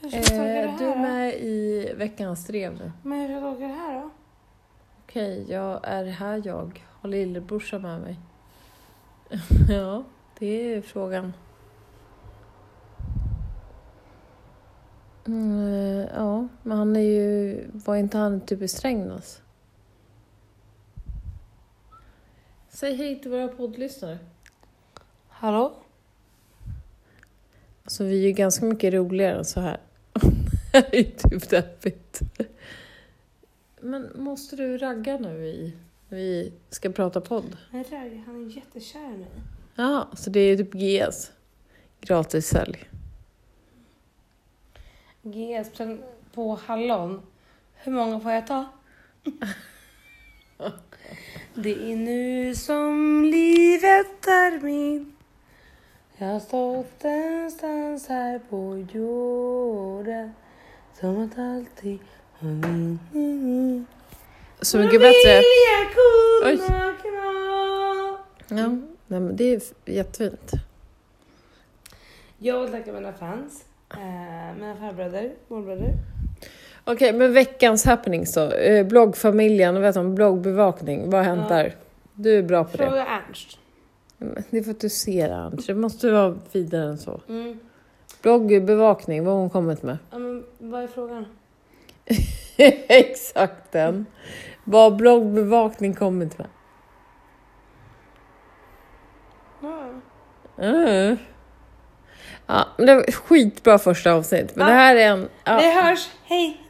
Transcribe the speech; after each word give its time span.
Hur 0.00 0.08
ska 0.10 0.16
jag 0.18 0.26
tolka 0.26 0.42
det 0.42 0.60
Eh, 0.62 0.70
här 0.70 0.78
du 0.78 0.84
är 0.84 0.94
då? 0.94 1.00
med 1.00 1.34
i 1.34 1.92
veckans 1.96 2.46
drev 2.46 2.72
nu. 2.74 2.92
Men 3.02 3.18
hur 3.20 3.26
ska 3.26 3.32
jag 3.34 3.42
tolka 3.42 3.66
det 3.66 3.72
här 3.72 4.00
då? 4.00 4.10
Okej, 5.04 5.46
jag 5.48 5.80
är 5.82 6.04
här 6.04 6.42
jag. 6.44 6.84
Har 7.00 7.08
lillebrorsan 7.08 7.82
med 7.82 8.00
mig. 8.00 8.16
ja, 9.68 10.04
det 10.38 10.74
är 10.74 10.82
frågan. 10.82 11.32
Mm, 15.26 15.68
eh, 15.68 16.08
ja, 16.14 16.48
men 16.62 16.78
han 16.78 16.96
är 16.96 17.00
ju... 17.00 17.64
Var 17.72 17.96
inte 17.96 18.18
han 18.18 18.40
typ 18.40 18.62
i 18.62 18.68
Strängnäs? 18.68 19.42
Säg 22.68 22.94
hej 22.96 23.20
till 23.20 23.30
våra 23.30 23.48
poddlyssnare. 23.48 24.18
Hallå? 25.28 25.72
Alltså 27.84 28.04
vi 28.04 28.22
är 28.24 28.26
ju 28.26 28.32
ganska 28.32 28.64
mycket 28.66 28.94
roligare 28.94 29.38
än 29.38 29.44
så 29.44 29.60
här. 29.60 29.80
det 30.90 30.96
är 30.98 31.02
ju 31.04 31.10
typ 31.10 31.48
deppigt. 31.50 32.20
Men 33.80 34.10
måste 34.14 34.56
du 34.56 34.78
ragga 34.78 35.18
nu 35.18 35.46
i, 35.46 35.72
när 36.08 36.18
vi 36.18 36.52
ska 36.70 36.90
prata 36.90 37.20
podd? 37.20 37.56
Men 37.70 37.84
Ragg, 37.84 38.22
han 38.26 38.46
är 38.50 38.56
jättekär 38.56 39.04
i 39.14 39.16
mig. 39.16 39.28
Ja, 39.74 40.08
så 40.16 40.30
det 40.30 40.40
är 40.40 40.56
typ 40.56 40.72
GS. 40.74 41.32
Gratis 42.00 42.46
sälj. 42.48 42.88
GS 45.22 45.70
på- 45.78 45.98
på 46.34 46.54
hallon. 46.66 47.22
Hur 47.74 47.92
många 47.92 48.20
får 48.20 48.32
jag 48.32 48.46
ta? 48.46 48.66
Det 51.54 51.92
är 51.92 51.96
nu 51.96 52.54
som 52.54 53.24
livet 53.24 54.26
är 54.26 54.60
min. 54.62 55.16
Jag 56.16 56.26
har 56.26 56.40
stått 56.40 57.02
någonstans 57.04 58.08
här 58.08 58.38
på 58.38 58.86
jorden. 58.92 60.17
Som 61.00 61.24
att 61.24 61.38
alltid 61.38 61.98
mm, 62.40 62.98
mm. 63.14 63.86
Så 64.60 64.78
mycket 64.78 65.00
bättre. 65.00 65.42
Kna. 66.62 66.94
Ja, 68.48 68.68
nej, 69.06 69.20
men 69.20 69.36
det 69.36 69.44
är 69.54 69.60
jättefint. 69.84 70.50
Jag 72.38 72.60
vill 72.62 72.70
tacka 72.70 72.92
mina 72.92 73.12
fans. 73.12 73.64
Eh, 73.90 74.54
mina 74.60 74.76
farbröder, 74.76 75.32
morbröder. 75.48 75.92
Okej, 76.84 77.12
men 77.12 77.32
veckans 77.32 77.84
happenings 77.84 78.34
då. 78.34 78.50
Eh, 78.50 78.86
bloggfamiljen, 78.86 79.80
vet 79.80 79.94
du, 79.94 80.08
bloggbevakning. 80.08 81.10
Vad 81.10 81.24
har 81.24 81.36
hänt 81.36 81.46
Ja. 81.50 81.56
där? 81.56 81.76
Du 82.14 82.38
är 82.38 82.42
bra 82.42 82.64
på 82.64 82.76
det. 82.76 82.86
Fråga 82.86 83.06
Ernst. 83.06 83.58
Det 84.50 84.58
är 84.58 84.62
för 84.62 84.70
att 84.70 84.80
du 84.80 84.88
ser 84.88 85.30
Anders. 85.30 85.66
Det 85.66 85.74
måste 85.74 86.10
vara 86.10 86.38
vidare 86.52 86.88
än 86.90 86.98
så. 86.98 87.20
Mm. 87.28 87.58
Bloggbevakning, 88.22 89.24
vad 89.24 89.34
har 89.34 89.40
hon 89.40 89.50
kommit 89.50 89.82
med? 89.82 89.98
Ja, 90.10 90.18
men 90.18 90.44
vad 90.58 90.82
är 90.82 90.86
frågan? 90.86 91.26
Exakt 92.88 93.72
den. 93.72 94.06
Vad 94.64 94.82
har 94.92 94.98
bloggbevakning 94.98 95.94
kommit 95.94 96.38
med? 96.38 96.46
Ja. 99.62 99.84
Mm. 100.58 101.16
Ja, 102.46 102.68
men 102.76 102.86
det 102.86 102.94
var 102.94 103.12
skitbra 103.12 103.78
första 103.78 104.12
avsnitt. 104.12 104.56
Men 104.56 104.66
Ja. 104.66 104.72
det 104.72 104.78
här 104.78 104.96
är 104.96 105.08
en... 105.10 105.28
Ja. 105.44 105.58
Vi 105.58 105.82
hörs. 105.82 106.08
Hej, 106.24 106.62